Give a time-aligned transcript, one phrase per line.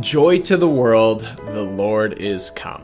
[0.00, 2.82] Joy to the world, the Lord is come.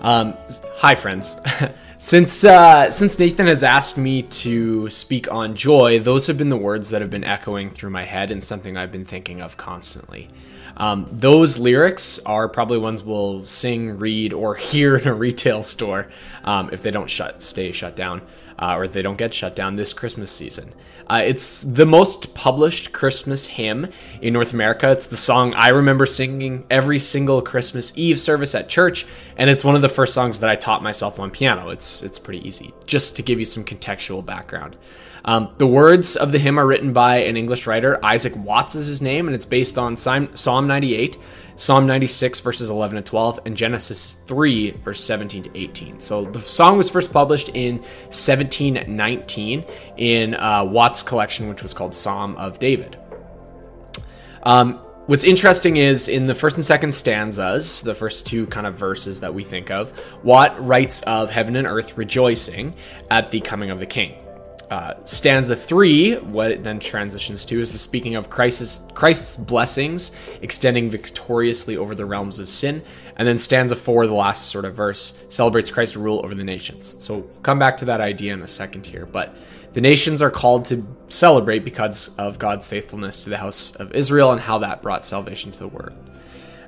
[0.00, 0.32] Um,
[0.76, 1.36] hi, friends.
[1.98, 6.56] since uh, since Nathan has asked me to speak on joy, those have been the
[6.56, 10.30] words that have been echoing through my head and something I've been thinking of constantly.
[10.76, 16.08] Um, those lyrics are probably ones we'll sing, read, or hear in a retail store
[16.44, 18.22] um, if they don't shut stay shut down
[18.58, 20.72] uh, or if they don't get shut down this Christmas season.
[21.06, 23.88] Uh, it's the most published Christmas hymn
[24.22, 24.90] in North America.
[24.90, 29.04] It's the song I remember singing every single Christmas Eve service at church,
[29.36, 31.68] and it's one of the first songs that I taught myself on piano.
[31.68, 32.72] It's it's pretty easy.
[32.86, 34.78] Just to give you some contextual background.
[35.24, 38.86] Um, the words of the hymn are written by an English writer, Isaac Watts is
[38.86, 41.16] his name, and it's based on Psalm 98,
[41.56, 46.00] Psalm 96, verses 11 to 12, and Genesis 3, verse 17 to 18.
[46.00, 49.64] So the song was first published in 1719
[49.96, 52.98] in uh, Watts' collection, which was called Psalm of David.
[54.42, 58.78] Um, What's interesting is in the first and second stanzas, the first two kind of
[58.78, 62.72] verses that we think of, Watt writes of heaven and earth rejoicing
[63.10, 64.23] at the coming of the king.
[64.74, 70.10] Uh, stanza three, what it then transitions to, is the speaking of Christ's, Christ's blessings
[70.42, 72.82] extending victoriously over the realms of sin.
[73.14, 76.96] And then stanza four, the last sort of verse, celebrates Christ's rule over the nations.
[76.98, 79.06] So we'll come back to that idea in a second here.
[79.06, 79.36] But
[79.74, 84.32] the nations are called to celebrate because of God's faithfulness to the house of Israel
[84.32, 85.94] and how that brought salvation to the world.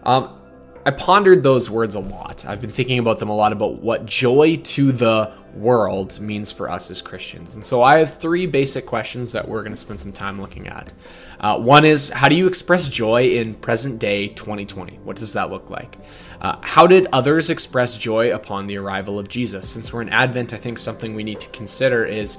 [0.04, 0.38] Um,
[0.84, 2.44] I pondered those words a lot.
[2.46, 6.70] I've been thinking about them a lot about what joy to the world means for
[6.70, 7.54] us as Christians.
[7.54, 10.68] And so I have three basic questions that we're going to spend some time looking
[10.68, 10.92] at.
[11.40, 14.98] Uh, one is how do you express joy in present day 2020?
[14.98, 15.96] What does that look like?
[16.40, 19.68] Uh, how did others express joy upon the arrival of Jesus?
[19.68, 22.38] Since we're in Advent, I think something we need to consider is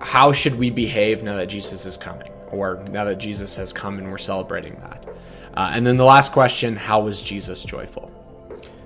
[0.00, 3.98] how should we behave now that Jesus is coming, or now that Jesus has come
[3.98, 5.08] and we're celebrating that?
[5.54, 8.21] Uh, and then the last question how was Jesus joyful?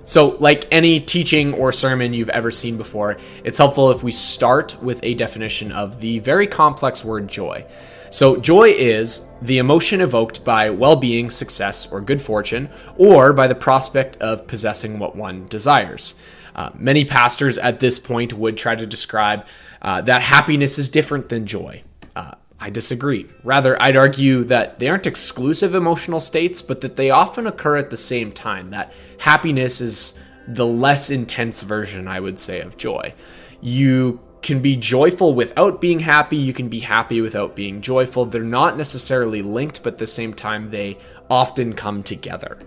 [0.07, 4.81] So, like any teaching or sermon you've ever seen before, it's helpful if we start
[4.81, 7.65] with a definition of the very complex word joy.
[8.09, 13.47] So, joy is the emotion evoked by well being, success, or good fortune, or by
[13.47, 16.15] the prospect of possessing what one desires.
[16.55, 19.45] Uh, many pastors at this point would try to describe
[19.81, 21.83] uh, that happiness is different than joy.
[22.15, 23.27] Uh, I disagree.
[23.43, 27.91] Rather, I'd argue that they aren't exclusive emotional states, but that they often occur at
[27.91, 28.71] the same time.
[28.71, 33.13] That happiness is the less intense version, I would say, of joy.
[33.61, 38.25] You can be joyful without being happy, you can be happy without being joyful.
[38.25, 40.97] They're not necessarily linked, but at the same time, they
[41.29, 42.57] often come together.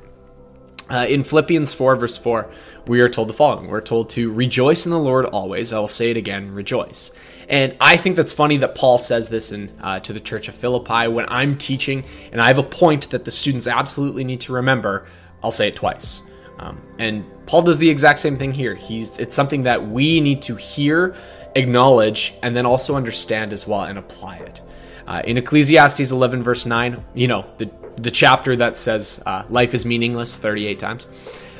[0.90, 2.50] Uh, in Philippians 4, verse 4,
[2.86, 5.72] we are told the following We're told to rejoice in the Lord always.
[5.72, 7.12] I will say it again, rejoice.
[7.48, 10.56] And I think that's funny that Paul says this in, uh, to the church of
[10.56, 11.06] Philippi.
[11.06, 15.08] When I'm teaching and I have a point that the students absolutely need to remember,
[15.44, 16.22] I'll say it twice.
[16.58, 18.74] Um, and Paul does the exact same thing here.
[18.74, 21.14] He's It's something that we need to hear,
[21.54, 24.60] acknowledge, and then also understand as well and apply it.
[25.06, 27.66] Uh, in Ecclesiastes 11, verse 9, you know, the
[28.02, 31.06] the chapter that says uh, life is meaningless 38 times.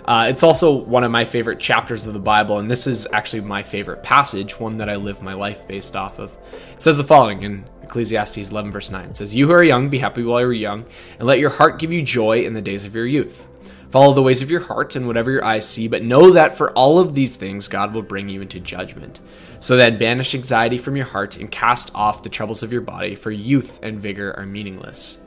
[0.05, 3.43] Uh, it's also one of my favorite chapters of the Bible, and this is actually
[3.43, 6.37] my favorite passage, one that I live my life based off of.
[6.73, 9.11] It says the following in Ecclesiastes 11, verse 9.
[9.11, 10.87] It says, You who are young, be happy while you're young,
[11.19, 13.47] and let your heart give you joy in the days of your youth.
[13.91, 16.73] Follow the ways of your heart and whatever your eyes see, but know that for
[16.73, 19.21] all of these things, God will bring you into judgment.
[19.59, 23.17] So then banish anxiety from your heart and cast off the troubles of your body,
[23.17, 25.19] for youth and vigor are meaningless.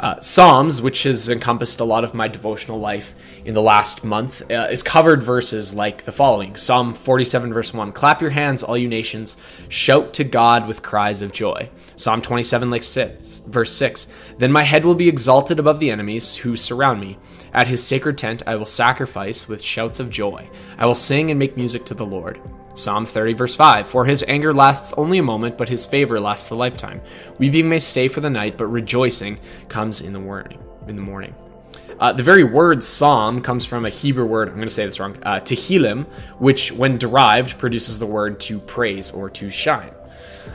[0.00, 4.48] Uh, Psalms, which has encompassed a lot of my devotional life in the last month,
[4.48, 8.78] uh, is covered verses like the following Psalm 47, verse 1 Clap your hands, all
[8.78, 9.36] you nations,
[9.68, 11.68] shout to God with cries of joy.
[11.96, 14.06] Psalm 27, like six, verse 6
[14.38, 17.18] Then my head will be exalted above the enemies who surround me.
[17.52, 20.48] At his sacred tent I will sacrifice with shouts of joy.
[20.76, 22.40] I will sing and make music to the Lord.
[22.74, 26.50] Psalm 30, verse 5 For his anger lasts only a moment, but his favor lasts
[26.50, 27.00] a lifetime.
[27.38, 29.38] Weeping may stay for the night, but rejoicing
[29.68, 30.58] comes in the morning.
[30.86, 31.34] In the morning.
[32.00, 35.00] Uh, the very word psalm comes from a Hebrew word, I'm going to say this
[35.00, 36.06] wrong, uh, tehillim,
[36.38, 39.90] which, when derived, produces the word to praise or to shine.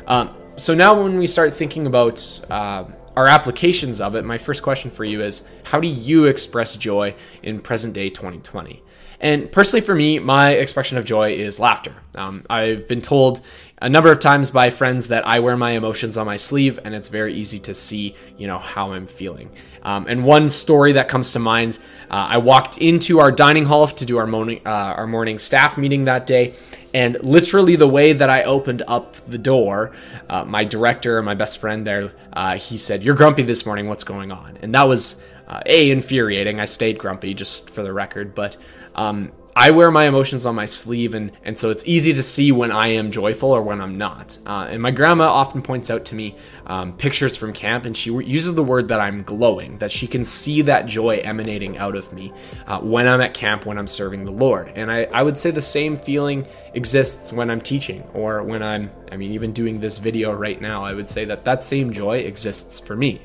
[0.07, 4.63] Um, so now, when we start thinking about uh, our applications of it, my first
[4.63, 8.81] question for you is how do you express joy in present day 2020?
[9.23, 11.95] And personally, for me, my expression of joy is laughter.
[12.17, 13.39] Um, I've been told
[13.81, 16.93] a number of times by friends that I wear my emotions on my sleeve, and
[16.93, 19.49] it's very easy to see, you know, how I'm feeling.
[19.81, 21.79] Um, and one story that comes to mind,
[22.11, 25.77] uh, I walked into our dining hall to do our morning uh, our morning staff
[25.77, 26.53] meeting that day,
[26.93, 29.93] and literally the way that I opened up the door,
[30.29, 33.87] uh, my director, my best friend there, uh, he said, "You're grumpy this morning.
[33.87, 36.59] What's going on?" And that was uh, a infuriating.
[36.59, 38.57] I stayed grumpy, just for the record, but.
[38.95, 42.51] Um, I wear my emotions on my sleeve, and, and so it's easy to see
[42.51, 44.39] when I am joyful or when I'm not.
[44.47, 46.35] Uh, and my grandma often points out to me
[46.65, 50.23] um, pictures from camp, and she uses the word that I'm glowing, that she can
[50.23, 52.33] see that joy emanating out of me
[52.65, 54.71] uh, when I'm at camp, when I'm serving the Lord.
[54.75, 58.89] And I, I would say the same feeling exists when I'm teaching or when I'm,
[59.11, 62.17] I mean, even doing this video right now, I would say that that same joy
[62.19, 63.21] exists for me.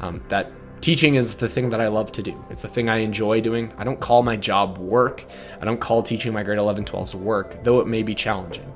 [0.00, 0.50] Um, that
[0.88, 2.42] teaching is the thing that I love to do.
[2.48, 3.74] It's the thing I enjoy doing.
[3.76, 5.22] I don't call my job work.
[5.60, 8.72] I don't call teaching my grade 11, 12s work, though it may be challenging.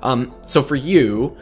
[0.00, 1.36] Um, so for you,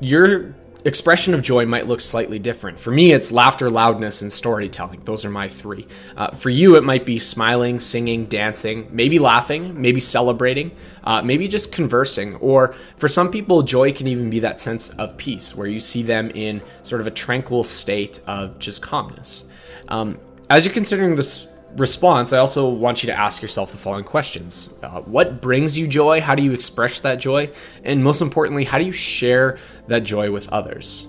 [0.00, 0.54] your
[0.84, 2.78] expression of joy might look slightly different.
[2.78, 5.02] For me, it's laughter, loudness, and storytelling.
[5.04, 5.86] Those are my three.
[6.16, 10.70] Uh, for you, it might be smiling, singing, dancing, maybe laughing, maybe celebrating,
[11.04, 12.36] uh, maybe just conversing.
[12.36, 16.02] Or for some people, joy can even be that sense of peace, where you see
[16.02, 19.44] them in sort of a tranquil state of just calmness.
[19.88, 20.18] Um,
[20.48, 24.72] as you're considering this response, I also want you to ask yourself the following questions
[24.82, 26.20] uh, What brings you joy?
[26.20, 27.50] How do you express that joy?
[27.84, 29.58] And most importantly, how do you share
[29.88, 31.06] that joy with others?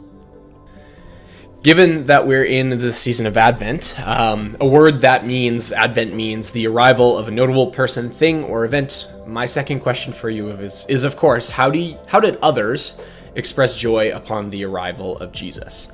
[1.63, 6.51] Given that we're in the season of Advent, um, a word that means Advent means
[6.51, 9.07] the arrival of a notable person, thing, or event.
[9.27, 12.99] My second question for you is, is of course, how do you, how did others
[13.35, 15.91] express joy upon the arrival of Jesus?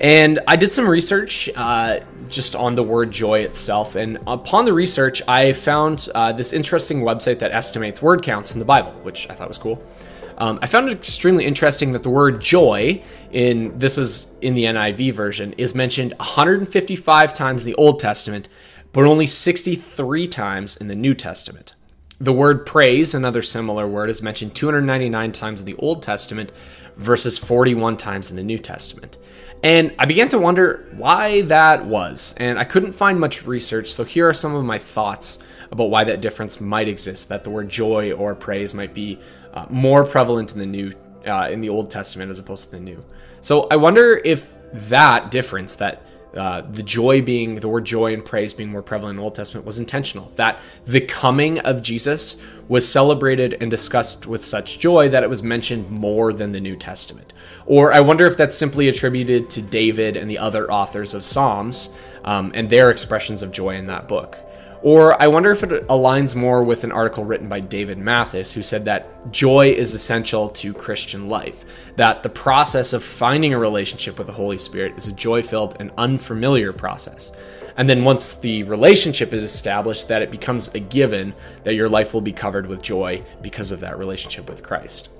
[0.00, 3.94] And I did some research uh, just on the word joy itself.
[3.94, 8.58] And upon the research, I found uh, this interesting website that estimates word counts in
[8.58, 9.82] the Bible, which I thought was cool.
[10.38, 14.64] Um, I found it extremely interesting that the word joy in this is in the
[14.64, 18.48] NIV version is mentioned 155 times in the Old Testament,
[18.92, 21.74] but only 63 times in the New Testament.
[22.22, 26.52] The word praise, another similar word, is mentioned 299 times in the Old Testament
[26.96, 29.16] versus 41 times in the New Testament.
[29.64, 34.04] And I began to wonder why that was, and I couldn't find much research, so
[34.04, 35.40] here are some of my thoughts
[35.72, 39.18] about why that difference might exist, that the word joy or praise might be
[39.52, 40.92] uh, more prevalent in the new
[41.26, 43.04] uh, in the Old Testament as opposed to the New.
[43.40, 46.06] So I wonder if that difference, that
[46.36, 49.34] uh, the joy being the word joy and praise being more prevalent in the Old
[49.34, 50.32] Testament was intentional.
[50.36, 55.42] That the coming of Jesus was celebrated and discussed with such joy that it was
[55.42, 57.32] mentioned more than the New Testament.
[57.66, 61.90] Or I wonder if that's simply attributed to David and the other authors of Psalms
[62.24, 64.38] um, and their expressions of joy in that book.
[64.82, 68.62] Or I wonder if it aligns more with an article written by David Mathis, who
[68.62, 71.64] said that joy is essential to Christian life,
[71.94, 75.76] that the process of finding a relationship with the Holy Spirit is a joy filled
[75.78, 77.30] and unfamiliar process.
[77.76, 81.32] And then once the relationship is established, that it becomes a given
[81.62, 85.10] that your life will be covered with joy because of that relationship with Christ.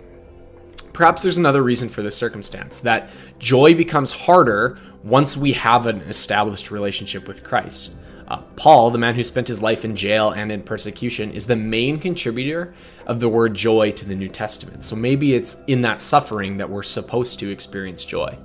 [0.92, 6.00] Perhaps there's another reason for this circumstance that joy becomes harder once we have an
[6.02, 7.94] established relationship with Christ.
[8.32, 11.54] Uh, Paul, the man who spent his life in jail and in persecution, is the
[11.54, 12.72] main contributor
[13.06, 14.86] of the word joy to the New Testament.
[14.86, 18.38] So maybe it's in that suffering that we're supposed to experience joy.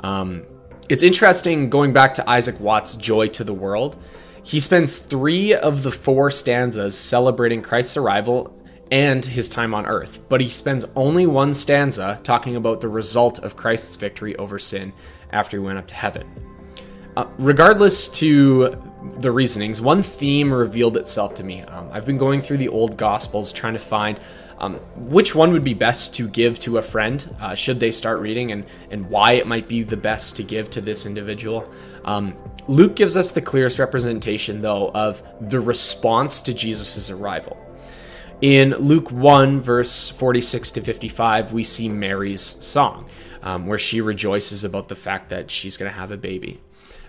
[0.00, 0.44] Um,
[0.90, 3.96] it's interesting going back to Isaac Watts' Joy to the World.
[4.42, 8.54] He spends three of the four stanzas celebrating Christ's arrival
[8.92, 13.38] and his time on earth, but he spends only one stanza talking about the result
[13.38, 14.92] of Christ's victory over sin
[15.30, 16.26] after he went up to heaven.
[17.16, 18.78] Uh, regardless to
[19.18, 21.62] the reasonings, one theme revealed itself to me.
[21.62, 24.20] Um, I've been going through the old Gospels trying to find
[24.58, 28.20] um, which one would be best to give to a friend uh, should they start
[28.20, 31.70] reading and, and why it might be the best to give to this individual.
[32.04, 32.34] Um,
[32.68, 37.58] Luke gives us the clearest representation, though, of the response to Jesus' arrival.
[38.40, 43.08] In Luke 1, verse 46 to 55, we see Mary's song,
[43.42, 46.60] um, where she rejoices about the fact that she's going to have a baby.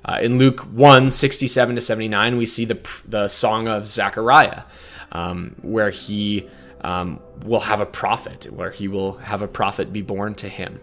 [0.07, 4.63] Uh, in Luke 1, 67 to 79, we see the, the song of Zechariah,
[5.11, 6.47] um, where he
[6.81, 10.79] um, will have a prophet, where he will have a prophet be born to him.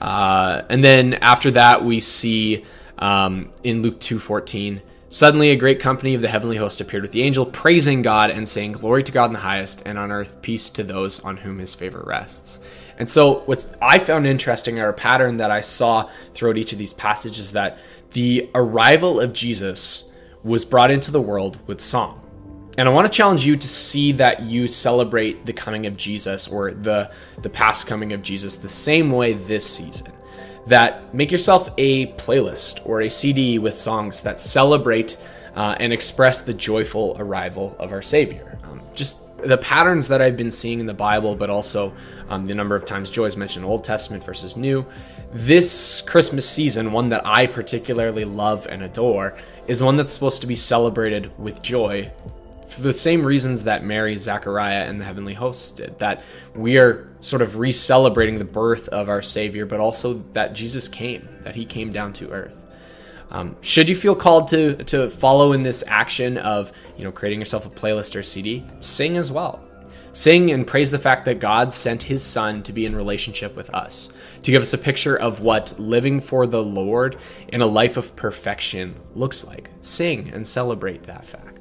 [0.00, 2.64] Uh, and then after that, we see
[2.98, 7.22] um, in Luke 2:14, suddenly a great company of the heavenly host appeared with the
[7.22, 10.70] angel, praising God and saying, "Glory to God in the highest, and on earth peace
[10.70, 12.60] to those on whom His favor rests."
[12.98, 16.78] And so, what I found interesting, or a pattern that I saw throughout each of
[16.78, 17.78] these passages, that
[18.12, 20.10] the arrival of Jesus
[20.42, 22.22] was brought into the world with song.
[22.78, 26.46] And I want to challenge you to see that you celebrate the coming of Jesus
[26.46, 27.10] or the,
[27.42, 30.12] the past coming of Jesus the same way this season.
[30.66, 35.16] That make yourself a playlist or a CD with songs that celebrate
[35.54, 38.58] uh, and express the joyful arrival of our Savior.
[38.64, 41.94] Um, just the patterns that I've been seeing in the Bible, but also
[42.28, 44.86] um, the number of times Joy has mentioned Old Testament versus New.
[45.32, 50.46] This Christmas season, one that I particularly love and adore, is one that's supposed to
[50.46, 52.10] be celebrated with joy
[52.66, 55.98] for the same reasons that Mary, Zechariah, and the heavenly hosts did.
[55.98, 60.52] That we are sort of re celebrating the birth of our Savior, but also that
[60.52, 62.54] Jesus came, that He came down to earth.
[63.30, 67.40] Um, should you feel called to to follow in this action of you know creating
[67.40, 69.60] yourself a playlist or CD, sing as well.
[70.12, 73.68] Sing and praise the fact that God sent His Son to be in relationship with
[73.74, 74.08] us,
[74.42, 77.18] to give us a picture of what living for the Lord
[77.48, 79.68] in a life of perfection looks like.
[79.82, 81.55] Sing and celebrate that fact.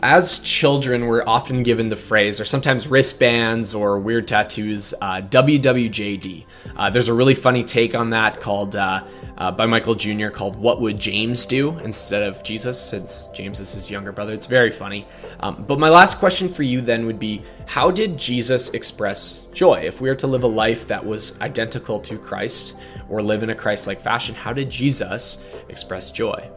[0.00, 6.44] As children, we're often given the phrase, or sometimes wristbands or weird tattoos, uh, WWJD.
[6.76, 9.06] Uh, there's a really funny take on that called uh,
[9.38, 10.28] uh, by Michael Jr.
[10.28, 14.34] called "What Would James Do" instead of Jesus, since James is his younger brother.
[14.34, 15.08] It's very funny.
[15.40, 19.80] Um, but my last question for you then would be: How did Jesus express joy?
[19.80, 22.76] If we were to live a life that was identical to Christ
[23.08, 26.50] or live in a Christ-like fashion, how did Jesus express joy?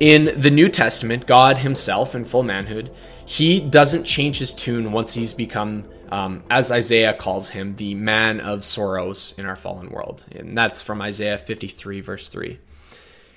[0.00, 2.90] In the New Testament, God Himself, in full manhood,
[3.24, 8.40] He doesn't change His tune once He's become, um, as Isaiah calls Him, the man
[8.40, 10.24] of sorrows in our fallen world.
[10.32, 12.58] And that's from Isaiah 53, verse 3.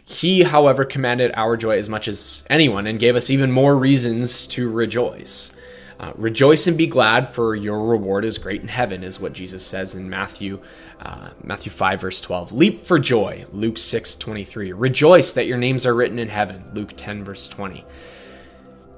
[0.03, 4.47] He, however, commanded our joy as much as anyone and gave us even more reasons
[4.47, 5.55] to rejoice.
[5.99, 9.65] Uh, Rejoice and be glad, for your reward is great in heaven, is what Jesus
[9.65, 10.59] says in Matthew,
[10.99, 12.51] uh, Matthew 5, verse 12.
[12.51, 14.73] Leap for joy, Luke 6, 23.
[14.73, 17.83] Rejoice that your names are written in heaven, Luke 10, verse 20.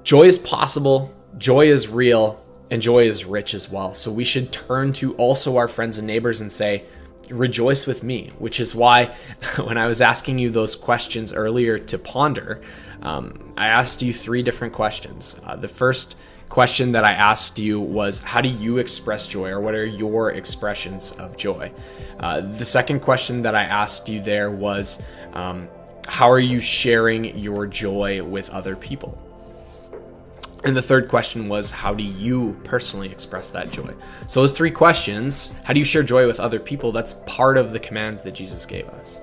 [0.02, 3.94] Joy is possible, joy is real, and joy is rich as well.
[3.94, 6.84] So we should turn to also our friends and neighbors and say,
[7.30, 9.14] Rejoice with me, which is why
[9.56, 12.60] when I was asking you those questions earlier to ponder,
[13.02, 15.36] um, I asked you three different questions.
[15.44, 16.16] Uh, the first
[16.48, 20.32] question that I asked you was how do you express joy or what are your
[20.32, 21.72] expressions of joy?
[22.18, 25.02] Uh, the second question that I asked you there was
[25.32, 25.68] um,
[26.08, 29.16] how are you sharing your joy with other people?
[30.62, 33.94] And the third question was, how do you personally express that joy?
[34.26, 36.92] So, those three questions how do you share joy with other people?
[36.92, 39.20] That's part of the commands that Jesus gave us.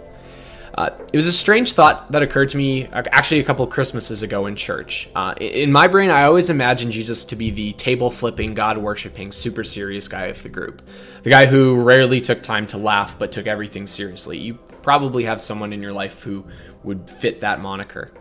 [0.78, 4.22] Uh, it was a strange thought that occurred to me uh, actually a couple Christmases
[4.22, 5.10] ago in church.
[5.16, 9.32] Uh, in my brain, I always imagined Jesus to be the table flipping, God worshiping,
[9.32, 10.84] super serious guy of the group.
[11.24, 14.38] The guy who rarely took time to laugh but took everything seriously.
[14.38, 14.54] You
[14.84, 16.46] probably have someone in your life who
[16.84, 18.12] would fit that moniker.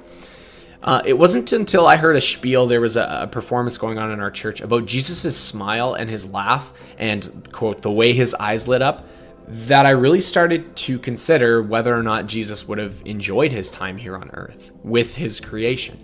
[0.82, 4.12] Uh, it wasn't until I heard a spiel, there was a, a performance going on
[4.12, 8.66] in our church about Jesus' smile and his laugh, and quote, the way his eyes
[8.66, 9.06] lit up
[9.49, 13.97] that I really started to consider whether or not Jesus would have enjoyed his time
[13.97, 15.99] here on earth with his creation.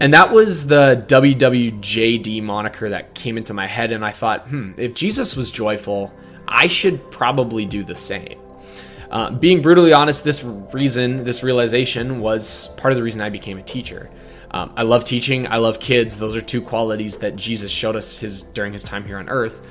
[0.00, 4.72] And that was the WWJD moniker that came into my head, and I thought, hmm,
[4.76, 6.12] if Jesus was joyful,
[6.48, 8.40] I should probably do the same.
[9.10, 13.58] Uh, being brutally honest, this reason, this realization was part of the reason I became
[13.58, 14.10] a teacher.
[14.50, 15.46] Um, I love teaching.
[15.46, 16.18] I love kids.
[16.18, 19.66] Those are two qualities that Jesus showed us his during his time here on earth.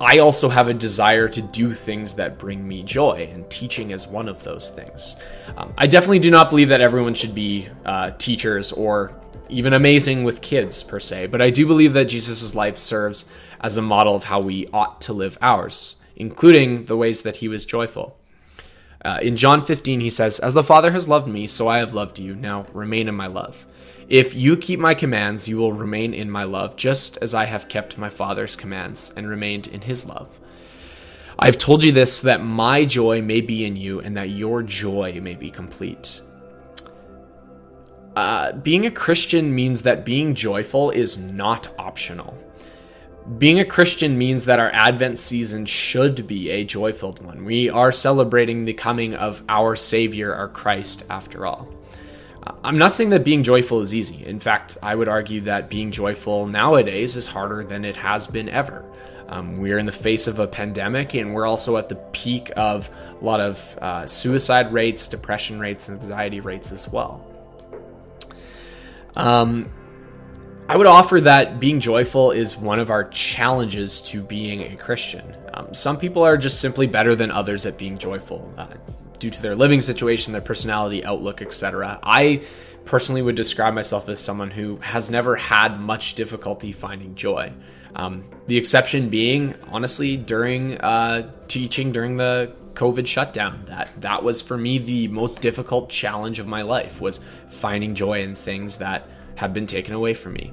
[0.00, 4.06] I also have a desire to do things that bring me joy, and teaching is
[4.06, 5.16] one of those things.
[5.58, 9.14] Um, I definitely do not believe that everyone should be uh, teachers or
[9.50, 13.30] even amazing with kids per se, but I do believe that Jesus' life serves
[13.60, 17.48] as a model of how we ought to live ours, including the ways that he
[17.48, 18.16] was joyful.
[19.04, 21.92] Uh, in John 15, he says, As the Father has loved me, so I have
[21.92, 22.34] loved you.
[22.34, 23.66] Now remain in my love.
[24.10, 27.68] If you keep my commands, you will remain in my love, just as I have
[27.68, 30.40] kept my Father's commands and remained in his love.
[31.38, 34.30] I have told you this so that my joy may be in you and that
[34.30, 36.20] your joy may be complete.
[38.16, 42.36] Uh, being a Christian means that being joyful is not optional.
[43.38, 47.44] Being a Christian means that our Advent season should be a joy filled one.
[47.44, 51.68] We are celebrating the coming of our Savior, our Christ, after all.
[52.64, 54.24] I'm not saying that being joyful is easy.
[54.24, 58.48] In fact, I would argue that being joyful nowadays is harder than it has been
[58.48, 58.84] ever.
[59.28, 62.90] Um, we're in the face of a pandemic, and we're also at the peak of
[63.20, 67.24] a lot of uh, suicide rates, depression rates, anxiety rates as well.
[69.16, 69.70] Um,
[70.68, 75.36] I would offer that being joyful is one of our challenges to being a Christian.
[75.54, 78.52] Um, some people are just simply better than others at being joyful.
[78.56, 78.68] Uh,
[79.20, 82.00] due to their living situation, their personality, outlook, etc.
[82.02, 82.42] I
[82.84, 87.52] personally would describe myself as someone who has never had much difficulty finding joy.
[87.94, 93.62] Um, the exception being, honestly, during uh, teaching during the COVID shutdown.
[93.66, 98.22] That that was for me the most difficult challenge of my life was finding joy
[98.22, 100.52] in things that have been taken away from me.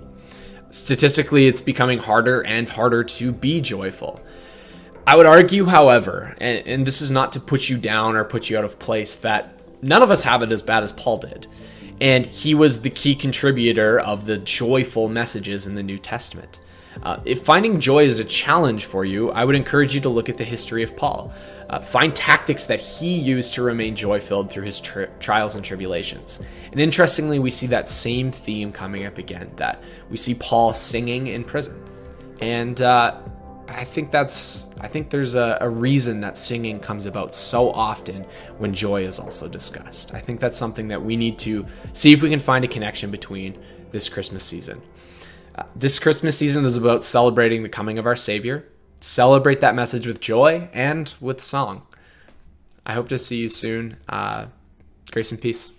[0.69, 4.21] Statistically, it's becoming harder and harder to be joyful.
[5.07, 8.49] I would argue, however, and, and this is not to put you down or put
[8.49, 11.47] you out of place, that none of us have it as bad as Paul did.
[12.01, 16.59] And he was the key contributor of the joyful messages in the New Testament.
[17.01, 20.27] Uh, if finding joy is a challenge for you, I would encourage you to look
[20.27, 21.31] at the history of Paul.
[21.69, 25.63] Uh, find tactics that he used to remain joy filled through his tri- trials and
[25.63, 26.41] tribulations.
[26.71, 31.27] And interestingly, we see that same theme coming up again that we see Paul singing
[31.27, 31.81] in prison.
[32.41, 33.21] And uh,
[33.69, 38.25] I think that's, I think there's a, a reason that singing comes about so often
[38.57, 40.13] when joy is also discussed.
[40.13, 43.11] I think that's something that we need to see if we can find a connection
[43.11, 43.57] between
[43.91, 44.81] this Christmas season.
[45.55, 48.67] Uh, this Christmas season is about celebrating the coming of our Savior.
[48.99, 51.83] Celebrate that message with joy and with song.
[52.85, 53.97] I hope to see you soon.
[54.07, 54.47] Uh,
[55.11, 55.71] grace and peace.